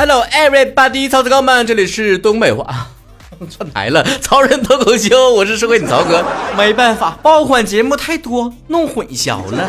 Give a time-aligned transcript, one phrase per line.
[0.00, 2.86] Hello everybody，曹子高们，这里是东北话，
[3.50, 6.24] 串台了，曹人脱口秀，我是社会你曹哥，
[6.56, 9.68] 没办法，爆款节目太多，弄混淆了。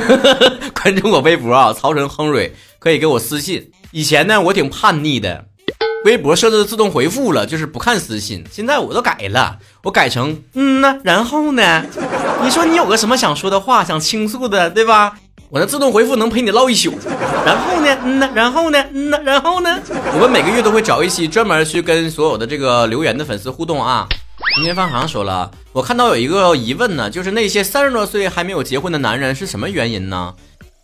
[0.78, 3.70] 关注我微博啊，曹晨亨瑞，可以给我私信。
[3.92, 5.46] 以前呢，我挺叛逆的，
[6.04, 8.44] 微博设置自动回复了，就是不看私信。
[8.52, 11.82] 现在我都改了，我改成嗯呢，然后呢？
[12.44, 15.16] 你说你有个什么想说的话，想倾诉的，对吧？
[15.56, 16.92] 我的自动回复能陪你唠一宿。
[17.46, 17.98] 然后呢？
[18.04, 18.30] 嗯呢？
[18.34, 18.84] 然后呢？
[18.92, 19.18] 嗯呢？
[19.24, 19.80] 然后呢？
[20.12, 24.06] 我们每个月都会找一期专门去跟所有的这个留言的粉丝互动啊。
[24.56, 30.34] 今天方航说了，我看到有一个疑问呢，就是那些三十多岁还没有结婚的男人是什么原因呢？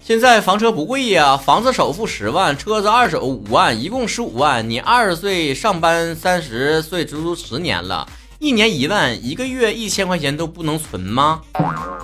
[0.02, 4.70] 现在房车不贵呀，房子首付十万，车子二手五万，一共十五万。
[4.70, 8.08] 你二十岁上班，三十岁足足十年了，
[8.42, 11.40] 一年一万，一个月一千块钱都不能存吗？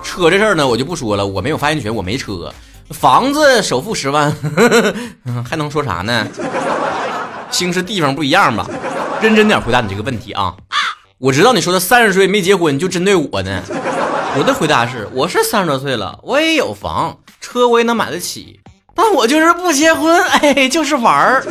[0.01, 2.49] 车这事儿呢，我就不说了，我没有发言权，我没车。
[2.91, 4.33] 房子首付十万，
[5.43, 6.25] 还能说啥呢？
[7.51, 8.65] 兴是地方不一样吧？
[9.21, 10.55] 认真点回答你这个问题啊！
[11.17, 13.61] 我知道你说的三十岁没结婚就针对我呢。
[14.37, 17.17] 我的回答是，我是三十多岁了，我也有房。
[17.41, 18.61] 车我也能买得起，
[18.95, 21.45] 但我就是不结婚， 哎，就是玩儿。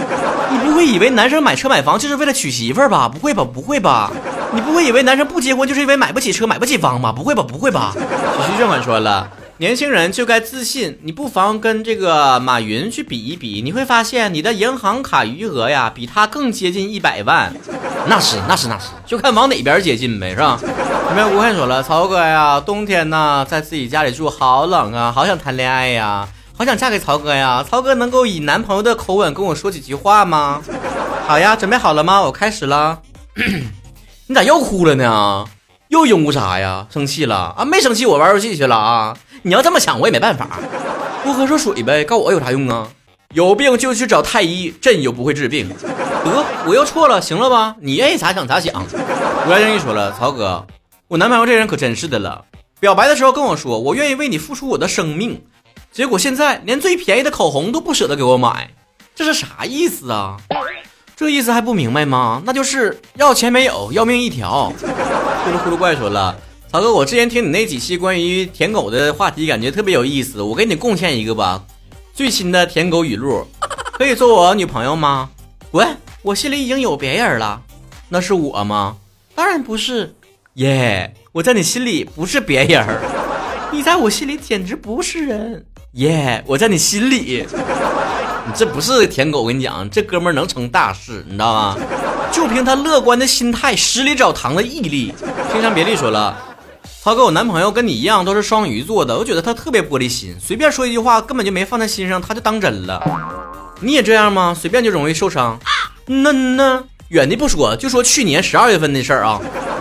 [0.51, 3.07] 你不会以为男生买车买房就是为了娶媳妇儿吧？
[3.07, 3.45] 不会吧？
[3.45, 4.11] 不会吧？
[4.53, 7.13] 你不会以为男生不结婚就是因为买不起车买不起房吧？
[7.13, 7.43] 不会吧？
[7.43, 7.93] 不会吧？
[7.95, 17.53] 许旭这么说了，年轻人就该自信，你不妨跟这个马云去比一比，你会发现你的银行卡余额呀比他更接近一百万。
[18.07, 20.59] 那是那是那是，就看往哪边接近呗，是吧？
[21.11, 27.65] 有没有吴汉说了，曹哥呀，冬天呢，在自己家里住好冷啊，好想谈恋爱呀，好想嫁给曹哥呀。
[27.69, 30.63] 曹哥能够以男朋友的口吻跟我说几句话吗？
[31.27, 32.23] 好呀，准备好了吗？
[32.23, 33.01] 我开始了。
[34.31, 35.47] 你咋又哭了呢？
[35.89, 36.87] 又因为啥呀？
[36.93, 37.65] 生气了啊？
[37.65, 39.17] 没生气，我玩游戏去了啊。
[39.41, 40.61] 你要这么想，我也没办法。
[41.25, 42.87] 多喝热水呗，告我有啥用啊？
[43.33, 45.71] 有病就去找太医，朕又不会治病。
[45.71, 47.75] 得，我又错了，行了吧？
[47.81, 48.85] 你愿意咋想咋想。
[49.47, 50.67] 吴来正一说了，曹哥。
[51.09, 52.45] 我男朋友这人可真是的了，
[52.81, 55.43] 表白的时候跟我说我愿意为你付出我的生命，
[55.91, 58.69] 结果现在连最便宜的口红都不舍得给我买，
[59.15, 60.37] 这是啥意思啊？
[61.19, 62.41] 这意思还不明白吗？
[62.47, 64.73] 那就是要钱没有，要命一条。
[64.79, 66.37] 呼噜呼噜怪说了，
[66.71, 71.61] 曹哥，我之前听你那几期关于舔狗的话题，感觉特别有意思，我给你贡献一个吧，
[72.15, 73.45] 最新的舔狗语录，
[73.99, 75.29] 可以做我女朋友吗？
[75.73, 75.89] 滚！
[76.23, 77.61] 我心里已经有别人了，
[78.09, 78.97] 那是我吗？
[79.35, 80.15] 当然不是。
[80.55, 82.87] 耶，我在你心里不是别人，
[83.73, 85.67] 你在我心里简直不是人。
[85.95, 87.45] 耶，我在你心里，
[88.55, 91.77] 这不是舔狗，我跟你讲，这哥们儿能成大事，你知道吗？
[92.33, 95.15] 就凭他乐观的心态，十里找糖的毅力。
[95.51, 96.37] 天山别离说了，
[97.03, 103.03] 涛哥，我男朋友跟你一样都是双鱼座的，我觉得他特别玻璃心，随便说一句话根本就没放在心上，他就当真了。
[103.81, 104.57] 你也这样吗？
[104.59, 105.59] 随便就容易受伤？
[106.07, 109.41] 那那远的不说，就说去年十二月份的事儿啊。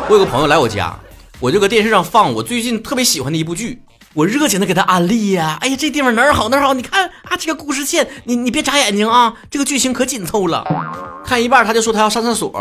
[0.10, 0.98] 我有个朋友来我家，
[1.40, 3.82] 我就搁电视上放我最近特别喜欢的一部剧，
[4.18, 5.60] 我热情的给他安利呀。
[5.62, 10.66] 哎呀，这地方哪儿好哪儿好，你看啊，这个故事线，你你别眨眼睛啊，这个剧情可紧凑了。
[11.24, 12.52] 看一半他就说他要上厕所，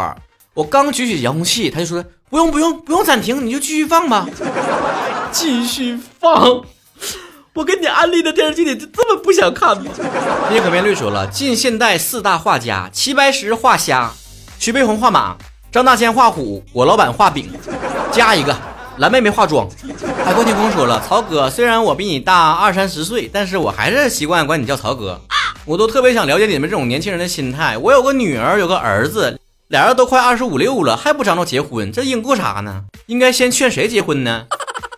[0.53, 4.29] 我刚举起遥控器，他就说不用不用不用暂停，你就继续放吧，
[5.33, 6.63] 继续放。
[7.55, 9.91] 我给你安利的电视剧你就这么不想看吗？
[10.53, 14.13] 叶可面绿说了，近现代四大画家：齐白石画虾，
[14.59, 15.37] 徐悲鸿画马。
[15.73, 17.51] 张大千画虎，我老板画饼，
[18.11, 18.55] 加一个
[18.99, 19.69] 蓝妹妹化妆。
[20.25, 25.21] 海阔天空说了，曹哥，虽然我比你大二三十岁，但是我还是习惯管你叫曹哥。
[25.67, 27.77] 我都特别想了解你们这种年轻人的心态。
[27.77, 32.85] 我有个女儿，有个儿子，俩人都快二十五六了，还不张罗结婚，这应过啥呢？
[33.07, 34.47] 应该先劝谁结婚呢？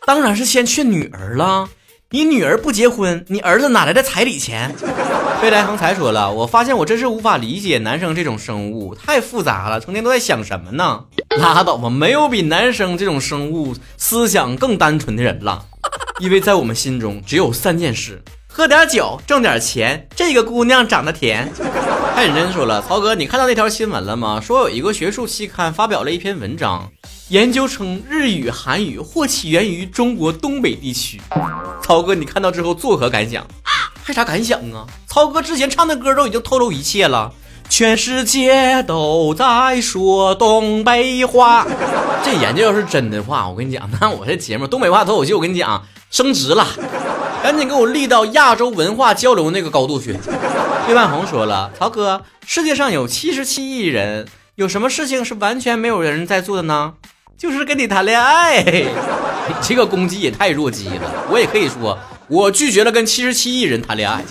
[0.07, 1.69] 当然是先劝女儿了。
[2.11, 4.75] 你女儿不结婚，你儿子哪来的彩礼钱？
[5.43, 11.05] 飞来横财说了，我发现我真是无法理解男生这种生物，太复杂了，成天都在想什么呢？
[11.37, 15.67] 拉倒吧，没有比男生这种生物思想更单纯的人了，
[16.21, 21.53] 因为在我们心中只有三件事：喝点酒，挣点钱，这个姑娘长得甜。
[22.17, 24.41] 太认真说了，曹哥，你看到那条新闻了吗？
[24.41, 26.91] 说有一个学术期刊发表了一篇文章。
[27.29, 31.21] 研究称，日语、韩语或起源于中国东北地区。
[31.83, 33.47] 曹哥，你看到之后作何感想？
[34.03, 34.87] 还啥感想啊？
[35.07, 37.33] 曹哥之前唱的歌都已经透露一切了。
[37.71, 41.67] 全世界都在说东北话。
[42.25, 46.67] 这研究要是真的话，我跟你讲，那我这节目东北话脱口秀，我跟你讲升职了，
[47.43, 50.19] 赶紧给我立到亚洲文化交流那个高度去。
[50.89, 56.95] 岳万红说了，曹哥，世界上有七十七亿人，有什么事情是完全没有人在做的呢？
[57.37, 58.65] 就是跟你谈恋爱，
[59.61, 61.27] 这个攻击也太弱鸡了。
[61.31, 61.99] 我也可以说，
[62.29, 64.23] 我拒绝了跟七十七亿人谈恋爱。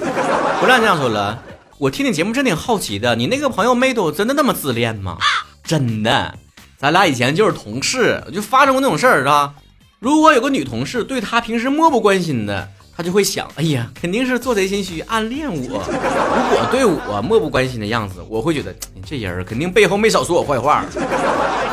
[0.59, 1.41] 不让这样说了，
[1.77, 5.17] 我听你节目真挺好奇的，你那个朋友妹都真的那么自恋吗？
[5.63, 6.33] 真的，
[6.77, 9.53] 咱俩以前就是同事，就发生过那种事儿，是吧？
[9.99, 15.59] 如果有个女同事对他平时漠不关心的，他就会想，哎呀，肯定是做贼心虚，暗恋我。
[15.59, 18.75] 如果对我漠不关心的样子，我会觉得
[19.05, 20.83] 这人肯定背后没少说我坏话。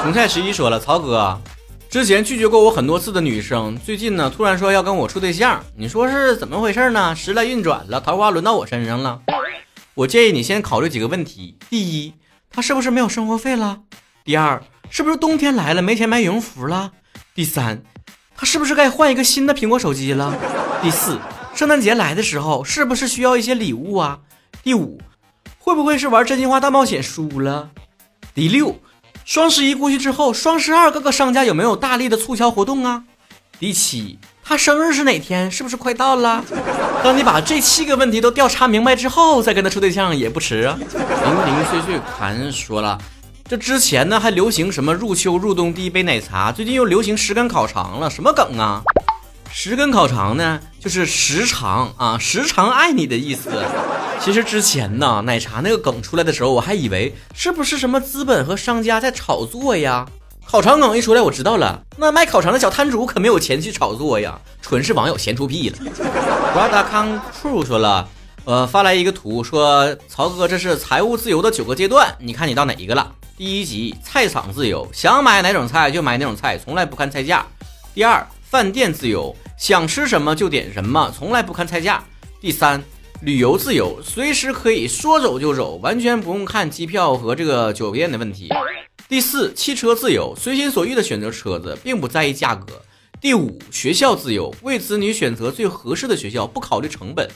[0.02, 1.38] 红菜十一说了，曹哥。
[1.94, 7.14] 之前拒绝过我很多次的女生，最近呢突然说要跟我处对象，你说是怎么回事呢？
[7.14, 9.22] 时来运转了，桃花轮到我身上了。
[9.94, 12.14] 我建议你先考虑几个问题：第一，
[12.50, 13.82] 他是不是没有生活费了？
[14.24, 14.60] 第二，
[14.90, 16.90] 是不是冬天来了没钱买羽绒服了？
[17.32, 17.84] 第三，
[18.34, 20.36] 他是不是该换一个新的苹果手机了？
[20.82, 21.20] 第四，
[21.54, 24.18] 圣诞节来的时候是不是需要一些礼物啊？
[24.64, 25.00] 第五，
[25.60, 27.70] 会不会是玩真心话大冒险输了？
[28.34, 28.80] 第六。
[29.24, 33.02] 双十一过去之后，双十二各个商家有没有大力的促销活动啊？
[33.58, 35.50] 第七，他生日是哪天？
[35.50, 36.44] 是不是快到了？
[37.02, 40.76] 当你把这七个问题都调查明白之后，再跟他处对象也不迟啊。
[40.78, 42.98] 零零碎碎谈说了，
[43.48, 48.82] 这之前呢还流行什么入秋入冬第一杯奶茶，最近又流行十根烤肠了，什么梗啊？
[49.56, 53.50] 十根烤肠呢，就是时常啊，时常爱你的意思。
[54.20, 60.04] 其实之前呢，奶茶那个梗出来的时候，我还以为是不是什么资本和商家在炒作呀？
[60.44, 65.78] 烤肠梗一出来，我知道了，那卖烤肠的小摊主可没有钱去炒作呀，纯是网友闲出屁了。
[66.52, 68.08] 瓜达康库说了，
[68.44, 73.12] 呃，发来一个图，说曹哥，这是财务自由的九个阶段，你看你到哪一个了？
[73.36, 77.46] 第一级，菜场自由，想买哪种菜就买哪种菜，从来不看菜价。
[77.94, 79.34] 第二，饭店自由。
[79.56, 82.02] 想吃什么就点什么，从来不看菜价。
[82.40, 82.82] 第三，
[83.22, 88.48] 旅游自由，随时可以说走就走，完全不用看机票和这个酒店的问题。
[89.08, 92.82] 第四，汽车自由，随心所欲的选择车子，并不在意价格。
[93.20, 97.28] 第五，学校自由，为子女选择最合适的学校，不考虑成本。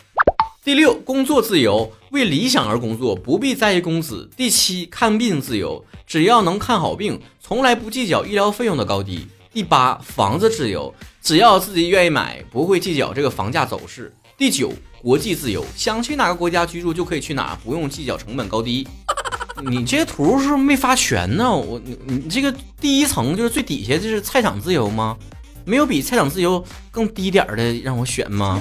[0.64, 4.28] 第六，工作自由，为理想而工作，不必在意工资。
[4.36, 9.26] 第七，看病自由，只要能看好病，从来不计较医疗费用的高低。
[9.50, 10.92] 第八，房子自由。
[11.22, 14.14] 只要自己愿意买，不会计较这个房价走势。
[14.36, 14.72] 第九，
[15.02, 18.86] 国际自由，想去哪个国家居住就可以去哪，不用计较成本高低。
[19.68, 21.50] 你这图是不是没发全呢？
[21.50, 25.16] 我你你这个第一层就是最底下就是菜场自由吗？
[25.64, 28.60] 没有比菜场自由更低点的让我选吗？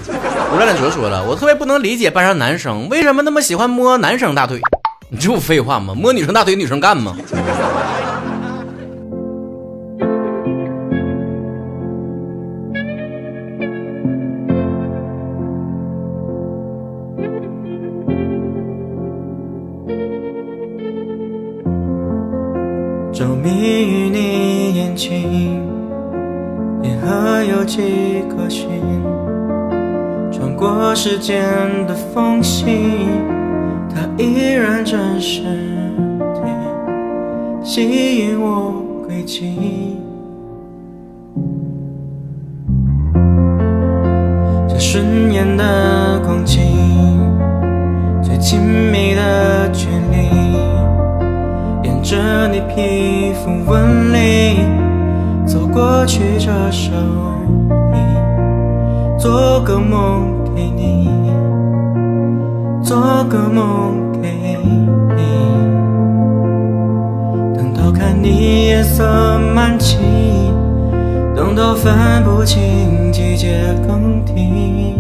[0.52, 4.60] 吴亮脸哲说了，我特别不能理解班上男生为什么那么喜欢摸男生大腿。
[5.10, 5.94] 你这不废话吗？
[5.94, 7.16] 摸女生大腿，女生干吗？
[31.10, 31.42] 时间
[31.88, 33.08] 的缝隙，
[33.90, 35.42] 它依然真实
[36.20, 39.96] 地吸引我轨迹。
[44.68, 46.62] 这瞬眼的光景，
[48.22, 50.28] 最亲密的距离，
[51.84, 54.58] 沿着你皮肤纹理
[55.46, 56.92] 走过去，这手。
[59.18, 61.08] 做个梦给你，
[62.82, 64.58] 做个梦给
[65.16, 65.22] 你。
[67.56, 69.98] 等到看你夜色满际，
[71.36, 71.94] 等到分
[72.24, 74.96] 不清季节更替，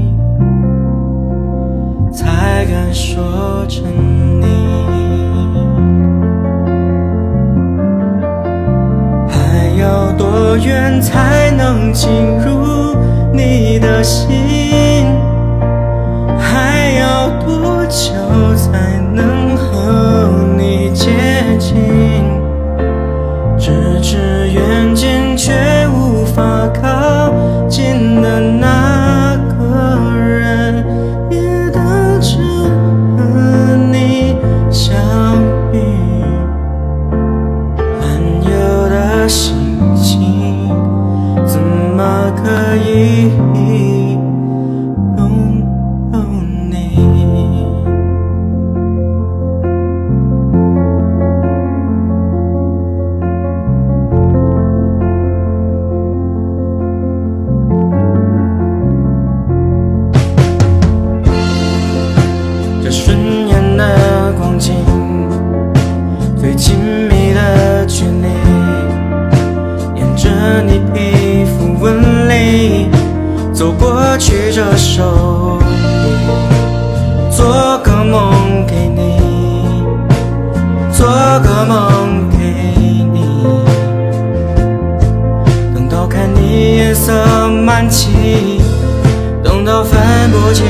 [2.14, 3.84] 才敢说沉
[4.40, 4.46] 溺。
[9.28, 12.12] 还要多远才能进
[12.46, 12.96] 入？
[13.34, 14.32] 你的心
[17.90, 18.47] 就
[81.66, 82.38] 梦给
[83.14, 83.26] 你，
[85.74, 87.12] 等到看你夜色
[87.48, 88.62] 满起，
[89.44, 90.00] 等到分
[90.32, 90.66] 不清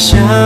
[0.00, 0.39] 想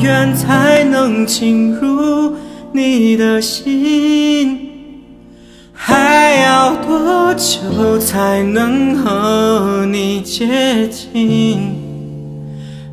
[0.00, 2.34] 远才能进入
[2.72, 4.68] 你的心？
[5.72, 11.74] 还要多久才能和你接近？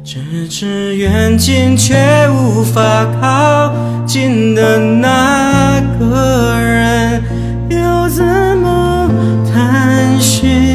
[0.06, 1.96] 咫尺远近却
[2.30, 3.74] 无法靠
[4.06, 7.24] 近的那个人，
[7.70, 8.24] 要怎
[8.58, 9.10] 么
[9.52, 10.75] 探寻？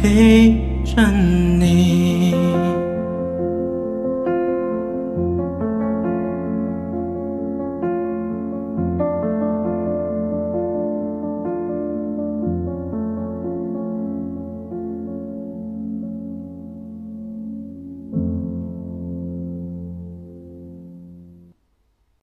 [0.00, 2.79] 陪着你。